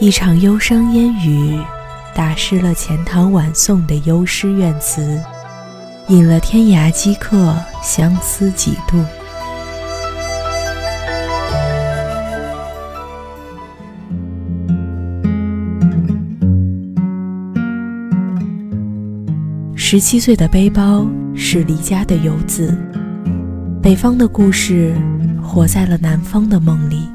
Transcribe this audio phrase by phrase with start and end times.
[0.00, 1.60] 一场忧伤烟雨，
[2.14, 5.20] 打湿了钱塘晚送的幽诗怨词，
[6.08, 8.96] 引了天涯饥客相思几度。
[19.76, 22.74] 十七岁的背包是离家的游子，
[23.82, 24.94] 北方的故事
[25.42, 27.09] 活在了南方的梦里。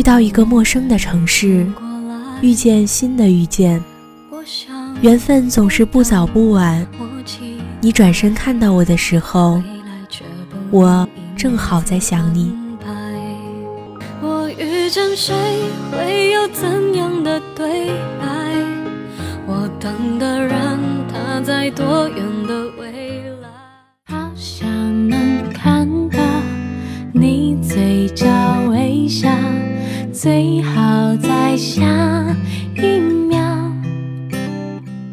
[0.00, 1.70] 去到一个陌生的城市，
[2.40, 3.84] 遇见新的遇见，
[5.02, 6.86] 缘分总是不早不晚。
[7.82, 9.62] 你转身看到我的时候，
[10.70, 12.50] 我正好在想你。
[14.22, 15.34] 我遇见谁
[15.92, 18.56] 会有怎样的对白？
[19.46, 20.78] 我等的人
[21.12, 23.29] 他在多远的未来？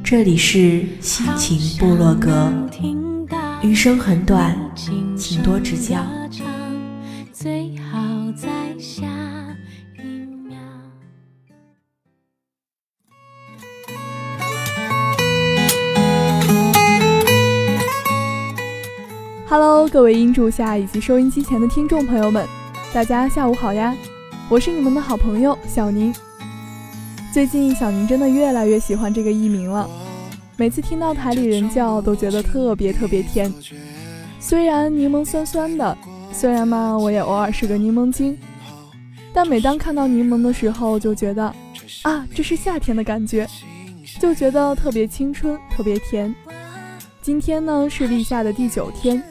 [0.10, 2.50] 这里是心情部落格，
[3.62, 4.58] 余生很短，
[5.18, 6.02] 请多指教。
[7.34, 8.00] 最好
[8.34, 8.48] 在
[8.80, 9.06] 下
[9.98, 10.08] 一
[10.48, 10.58] 秒。
[19.50, 22.48] Hello，各位音柱下以及收音机前的听众朋友们，
[22.94, 23.94] 大家下午好呀。
[24.48, 26.16] 我是你们的好朋友小宁。
[27.38, 29.88] 最近小宁真的越来越喜欢这个艺名了，
[30.56, 33.54] 每次听到台里人叫，都觉得特别特别甜。
[34.40, 35.96] 虽然柠檬酸酸的，
[36.34, 38.36] 虽然嘛我也偶尔是个柠檬精，
[39.32, 41.54] 但每当看到柠檬的时候，就觉得
[42.02, 43.48] 啊，这是夏天的感觉，
[44.20, 46.34] 就觉得特别青春，特别甜。
[47.22, 49.22] 今天呢是立夏的第九天，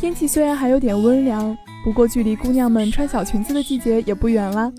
[0.00, 1.54] 天气虽然还有点温凉。
[1.84, 4.72] 不过，距离姑娘们穿小裙子的季节也不远啦。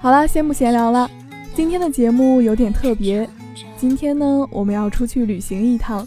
[0.00, 1.10] 好啦，先不闲聊了，
[1.56, 3.26] 今天的节目有点特别。
[3.78, 6.06] 今天呢，我们要出去旅行一趟。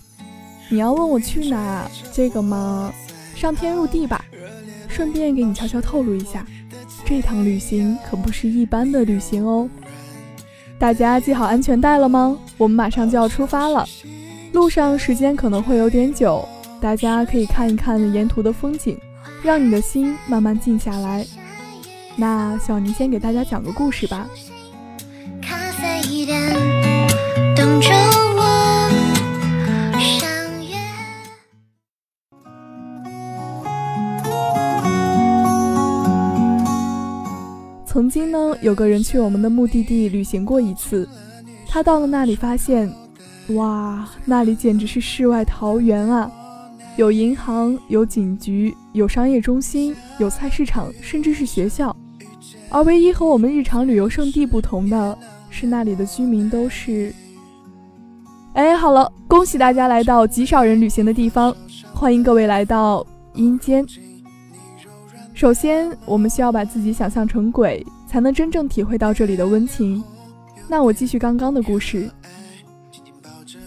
[0.70, 1.90] 你要问我去哪？
[2.14, 2.94] 这个嘛，
[3.34, 4.24] 上天入地吧。
[4.88, 6.46] 顺便给你悄悄透露一下，
[7.04, 9.68] 这趟旅行可不是一般的旅行哦。
[10.78, 12.38] 大家系好安全带了吗？
[12.56, 13.84] 我们马上就要出发了。
[14.52, 16.48] 路上时间可能会有点久，
[16.80, 18.96] 大家可以看一看沿途的风景。
[19.42, 21.26] 让你的心慢慢静下来。
[22.16, 24.28] 那小宁先给大家讲个故事吧。
[37.86, 41.08] 曾经呢，有个人去我们的目的地旅行过一次，
[41.68, 42.90] 他到了那里发现，
[43.50, 46.32] 哇，那里简直是世外桃源啊！
[46.98, 51.96] 有银行，有警局，有商业中心，有菜市场，甚至是学校。
[52.70, 55.18] 而唯一和我们日常旅游胜地不同的
[55.50, 57.14] 是，那里的居民都是……
[58.54, 61.56] 哎，好了，恭喜大家来到极少人旅行的地方，
[61.94, 63.86] 欢迎各位来到阴间。
[65.34, 70.04] 首先，我们需要把自己想象成鬼，才能真正体会到这里的温情。
[70.68, 72.10] 那我继续刚刚的故事，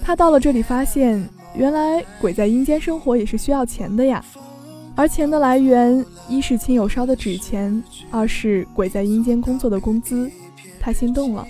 [0.02, 1.28] 他到了这里，发现。
[1.54, 4.24] 原来鬼在阴间生活也是需要钱的呀，
[4.94, 10.30] 而钱的来源一是亲友烧的纸钱，二是鬼在阴间工作的工资。
[10.80, 11.46] 他心动了，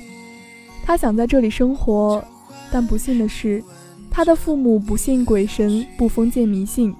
[0.84, 2.22] 他想在这里生活，
[2.70, 3.62] 但不幸的是，
[4.10, 6.94] 他的父母不信鬼神，不封建迷信。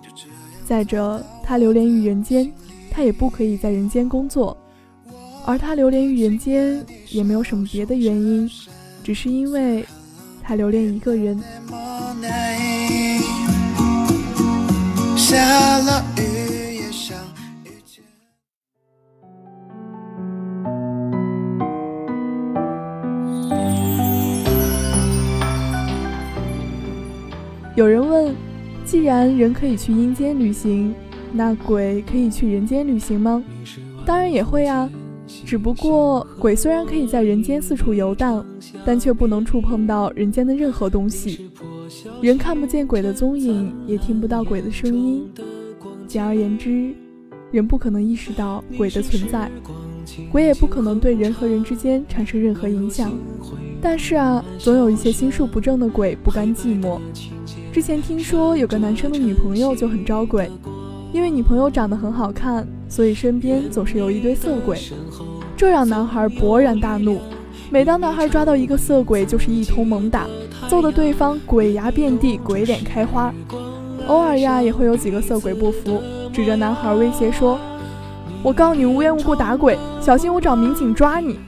[0.65, 2.51] 再者，他流连于人间，
[2.91, 4.57] 他也不可以在人间工作。
[5.45, 8.49] 而他流连于人间也没有什么别的原因，
[9.03, 9.85] 只是因为
[10.43, 11.39] 他留恋一个人。
[15.17, 16.42] 下了雨
[27.83, 28.33] 有人问：
[28.85, 30.95] 既然人可以去阴间旅行，
[31.33, 33.43] 那鬼可以去人间旅行吗？
[34.07, 34.89] 当然也会啊，
[35.27, 38.47] 只不过鬼虽然可以在人间四处游荡，
[38.87, 41.51] 但却不能触碰到人间的任何东西。
[42.21, 45.29] 人看不见鬼的踪影，也听不到鬼的声音。
[46.07, 46.95] 简而言之，
[47.51, 49.51] 人不可能意识到鬼的存在，
[50.31, 53.13] 鬼也不可能对人和人之间产生任何影响。
[53.81, 57.01] 但是啊，总有一些心术不正的鬼不甘寂寞。
[57.73, 60.51] 之前听说有个男生的女朋友就很招鬼，
[61.11, 64.79] 因为女朋友长得很好看，所以身边总是有一堆色鬼，
[65.57, 67.19] 这让男孩勃然大怒。
[67.71, 70.27] 每当男孩抓到一个色鬼，就是一通猛打，
[70.69, 73.33] 揍得对方鬼牙遍地、鬼脸开花。
[74.07, 75.99] 偶尔呀，也会有几个色鬼不服，
[76.31, 77.59] 指着男孩威胁说
[78.45, 81.39] ：“我告你无缘无故打鬼，小心我找民警抓你。”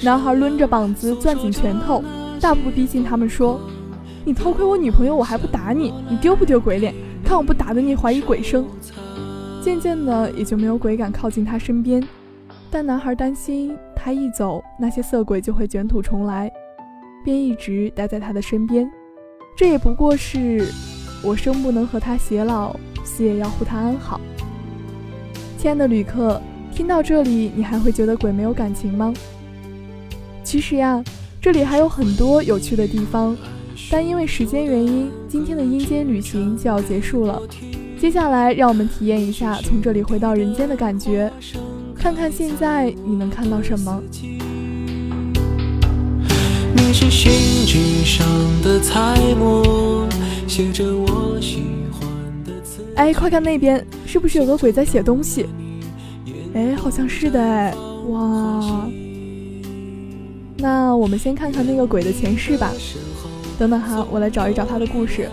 [0.00, 2.02] 男孩抡着膀子，攥紧拳头，
[2.40, 3.60] 大步逼近他们说
[4.26, 5.94] ：“你偷窥我女朋友，我还不打你？
[6.10, 6.92] 你丢不丢鬼脸？
[7.24, 8.66] 看我不打得你怀疑鬼生。”
[9.62, 12.02] 渐渐的，也就没有鬼敢靠近他身边。
[12.68, 16.50] 但男孩担心他一走，那些色鬼就会卷土重来，
[17.24, 18.90] 便一直待在他的身边。
[19.56, 20.72] 这也不过是
[21.22, 22.74] 我生不能和他偕老，
[23.04, 24.20] 死也要护他安好。
[25.56, 26.42] 亲爱的旅客，
[26.74, 29.14] 听到这里，你还会觉得鬼没有感情吗？
[30.42, 31.00] 其实呀，
[31.40, 33.36] 这里还有很多有趣的地方，
[33.90, 37.40] 但因为时间原因，今天的阴间旅行就要结束了。
[37.98, 41.32] 接下来，让我们体验一下从这里回到人间的感觉。
[41.94, 44.02] 看看现在你能看到什么？
[46.76, 47.32] 你是信
[47.66, 48.26] 纸上
[48.62, 50.06] 的彩墨，
[50.46, 52.02] 写着我喜欢
[52.44, 52.82] 的词。
[52.94, 55.46] 哎，快看那边，是不是有个鬼在写东西？
[56.54, 57.74] 哎，好像是的哎，
[58.08, 58.88] 哇！
[60.58, 62.72] 那我们先看看那个鬼的前世吧。
[63.58, 65.28] 等等哈，我来找一找他的故事。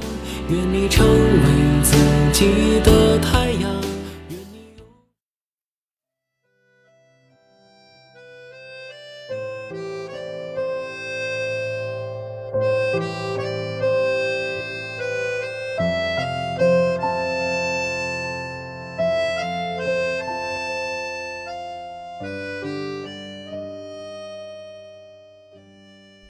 [0.50, 1.96] 愿你成为自
[2.32, 3.73] 己的太阳。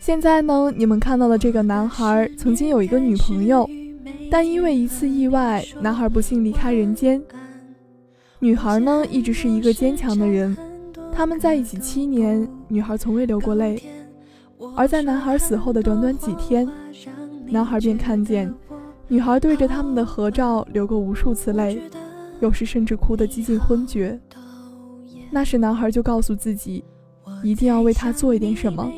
[0.05, 3.65] 现在呢，你们看到的这个男孩曾经有一个女朋友，
[4.29, 7.23] 但因为一次意外，男孩不幸离开人间。
[8.39, 10.57] 女孩呢，一直是一个坚强的人。
[11.13, 13.81] 他们在一起七年，女孩从未流过泪。
[14.75, 16.69] 而在男孩死后的短短几天，
[17.47, 18.53] 男孩便看见
[19.07, 21.81] 女孩对着他们的合照流过无数次泪，
[22.41, 24.19] 有时甚至哭得几近昏厥。
[25.31, 26.83] 那时，男孩就告诉自己，
[27.41, 28.91] 一定要为她做一点什么。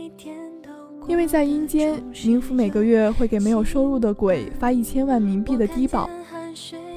[1.08, 6.10] 因为在阴间，冥府每个月会给没有收入的鬼发一千万冥币的低保。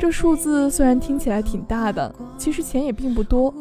[0.01, 3.53] 这数字虽然听起来挺大的，其实钱也并不多。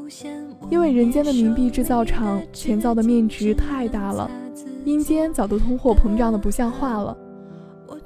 [0.70, 4.30] 因为人间的冥币制造厂钱造的面值太大了，
[4.86, 7.18] 阴间早都通货膨胀的不像话了。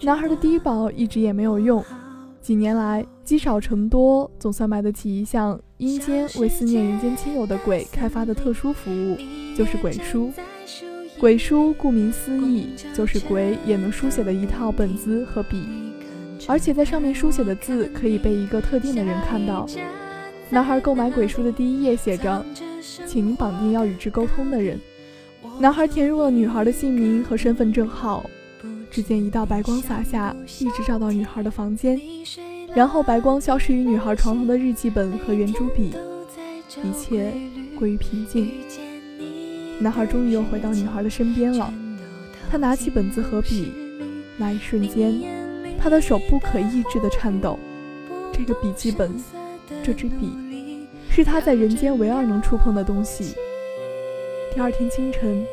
[0.01, 1.83] 男孩的低保一直也没有用，
[2.41, 9.17] 几年来积少成多，总算买得起一项阴间为思念人间亲友的鬼开发的特殊服务，
[9.55, 10.31] 就是鬼书。
[11.21, 15.67] 鬼书顾名思义，就是鬼也能书写的一套本子和笔，
[16.47, 19.67] 而且在上面书写的字可以被一个特定的人看到。
[20.49, 22.43] 男孩购买鬼书的第一页写着
[23.05, 24.79] ：“请您绑定要与之沟通的人。”
[25.61, 28.25] 男孩填入了女孩的姓名和身份证号。
[28.89, 32.01] 只见一道白光洒下，一直照到女孩的房间，
[32.73, 35.93] 然后白光消失于女孩床头的日记本和圆珠笔，
[36.83, 37.31] 一切
[37.77, 38.51] 归于平静。
[39.81, 41.73] 男孩终于又回到女孩的身边了。
[42.51, 43.71] 他拿起本子和笔，
[44.37, 45.19] 那一瞬间，
[45.79, 47.57] 他的手不可抑制地颤抖。
[48.31, 49.11] 这个笔记本，
[49.83, 50.31] 这支笔，
[51.09, 53.35] 是他在人间唯二能触碰的东西。
[54.53, 55.43] 第二天清晨，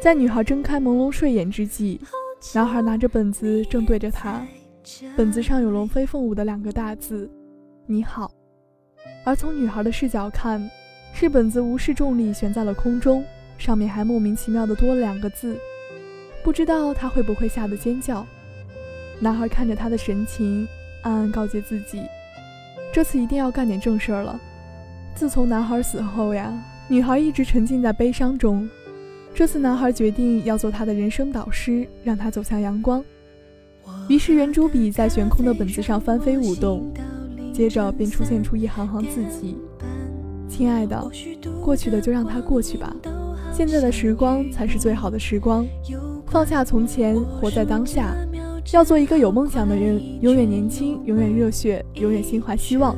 [0.00, 2.00] 在女孩睁开朦胧睡眼之际，
[2.54, 4.44] 男孩拿着本子正对着她，
[5.16, 7.30] 本子上有龙飞凤舞的两个大字
[7.86, 8.32] ：“你好。”
[9.24, 10.68] 而从女孩的视角看，
[11.12, 13.24] 是本子无视重力悬在了空中。
[13.60, 15.56] 上面还莫名其妙的多了两个字，
[16.42, 18.26] 不知道他会不会吓得尖叫。
[19.20, 20.66] 男孩看着他的神情，
[21.02, 22.02] 暗暗告诫自己，
[22.90, 24.40] 这次一定要干点正事儿了。
[25.14, 26.50] 自从男孩死后呀，
[26.88, 28.66] 女孩一直沉浸在悲伤中。
[29.34, 33.04] 这次男孩决定要做他的人生导师，让他走向阳光。
[34.08, 36.90] 于是圆珠笔在悬空的本子上翻飞舞动，
[37.52, 39.58] 接着便出现出一行行字迹
[40.48, 40.98] ：“亲爱的，
[41.62, 42.96] 过去的就让它过去吧。”
[43.52, 45.66] 现在的时光才是最好的时光，
[46.26, 48.14] 放下从前，活在当下，
[48.72, 52.96] 要做一个有梦想的人，永远年轻，永远热血，永远心怀希望。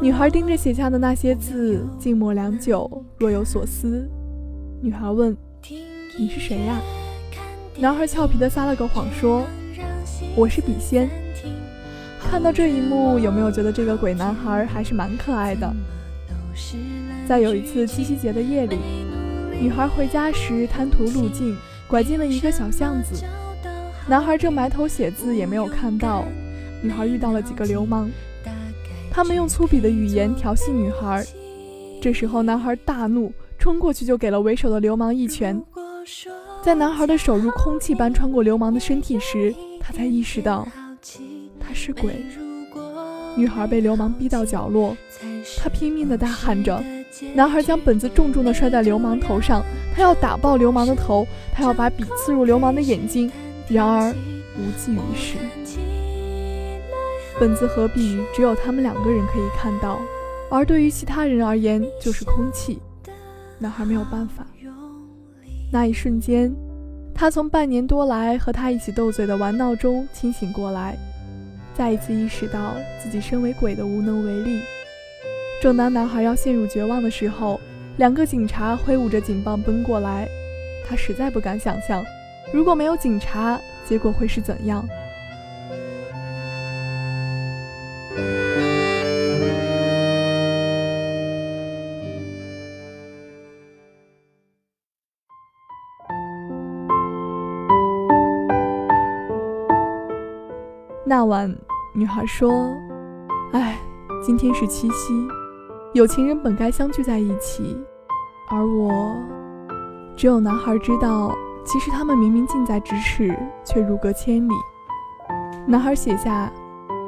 [0.00, 4.08] 女孩盯着写下的那些字，静默良久，若有所思。
[4.80, 5.36] 女孩问
[6.16, 6.80] ：“你是谁呀？”
[7.78, 9.44] 男孩俏皮的撒了个谎说
[10.36, 11.10] ：“我是笔仙。”
[12.30, 15.70] 看到这一幕，有没有觉得这个鬼男孩还是蛮可爱的？
[17.26, 18.78] 在有一次七夕节的夜里。
[19.60, 21.56] 女孩回家时贪图路径，
[21.88, 23.24] 拐进了一个小巷子。
[24.06, 26.24] 男孩正埋头写字，也没有看到。
[26.80, 28.08] 女孩遇到了几个流氓，
[29.10, 31.26] 他们用粗鄙的语言调戏女孩。
[32.00, 35.60] 这时候，男孩大怒，冲过去就给了为首的流氓一拳。
[36.62, 40.66] 在男孩的手如空气般穿过流氓的身体时，他才意识到
[41.58, 42.24] 他是鬼。
[43.36, 44.96] 女孩被流氓逼到角落，
[45.58, 46.82] 她拼命地大喊着。
[47.34, 53.30] 男孩将本子重重地摔在流氓头上，他要打爆流氓的头，他要把笔刺入流氓的眼睛。
[53.68, 54.12] 然而
[54.56, 55.36] 无济于事，
[57.38, 59.98] 本子和笔只有他们两个人可以看到，
[60.50, 62.78] 而对于其他人而言就是空气。
[63.58, 64.46] 男孩没有办法。
[65.70, 66.50] 那一瞬间，
[67.14, 70.96] 他从半年多来和他一起斗嘴的玩闹中清醒过来，
[71.74, 74.60] 再一次意识到自己身为鬼的无能为力。
[75.60, 77.60] 正当男孩要陷入绝望的时候，
[77.96, 80.26] 两个警察挥舞着警棒奔过来。
[80.88, 82.02] 他实在不敢想象，
[82.52, 84.86] 如果没有警察，结果会是怎样。
[101.04, 101.52] 那晚，
[101.94, 102.70] 女孩说
[103.52, 103.76] ：“哎，
[104.22, 105.28] 今天是七夕，
[105.94, 107.76] 有情人本该相聚在一起，
[108.50, 109.14] 而我……
[110.16, 114.52] 只有男孩知道，其实他们明明近在咫尺，却如隔千里。”
[115.66, 116.52] 男孩写下：“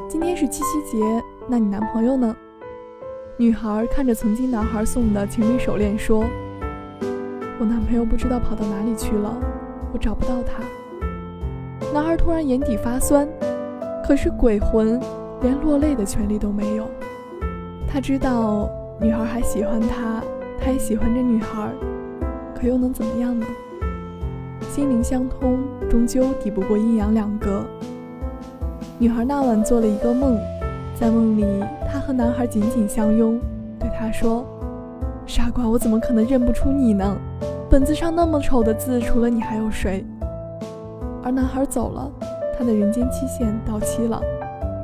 [0.08, 1.04] 今天是七夕节，
[1.46, 2.34] 那你男朋友呢？”
[3.36, 6.24] 女孩看着曾经男孩送的情侣手链说
[7.60, 9.36] ：“我男朋友不知道跑到哪里去了，
[9.92, 10.62] 我找不到他。”
[11.92, 13.28] 男孩突然眼底发酸。
[14.02, 15.00] 可是鬼魂
[15.40, 16.90] 连落泪的权利都没有。
[17.92, 18.70] 他知道
[19.00, 20.22] 女孩还喜欢他，
[20.60, 21.68] 他也喜欢着女孩，
[22.54, 23.44] 可又能怎么样呢？
[24.70, 27.64] 心灵相通，终究抵不过阴阳两隔。
[28.96, 30.38] 女孩那晚做了一个梦，
[30.94, 31.44] 在梦里，
[31.90, 33.40] 她和男孩紧紧相拥，
[33.76, 34.46] 对他说
[35.26, 37.16] ：“傻瓜，我怎么可能认不出你呢？
[37.68, 40.06] 本子上那么丑的字，除了你还有谁？”
[41.24, 42.08] 而男孩走了。
[42.56, 44.22] 他的人间期限到期了，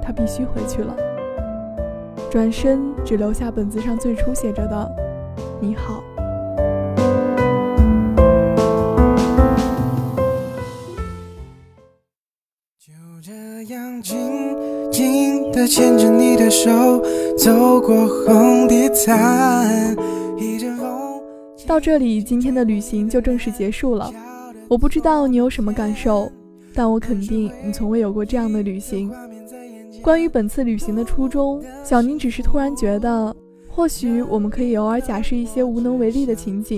[0.03, 0.93] 他必须回去了。
[2.37, 4.93] 转身，只留下本子上最初写着的
[5.59, 6.05] “你好”。
[12.78, 13.33] 就这
[13.73, 14.21] 样静
[14.93, 17.02] 静地牵着你的手，
[17.38, 19.97] 走过红地毯。
[20.37, 21.19] 一阵风。
[21.66, 24.12] 到这里，今天的旅行就正式结束了。
[24.69, 26.31] 我不知道你有什么感受。
[26.75, 29.11] 但我肯定你从未有过这样的旅行。
[30.07, 33.35] 关于本次旅行的初衷，小宁只是突然觉得，
[33.67, 36.75] 或许我们可以偶尔假设一些无能为力的情景，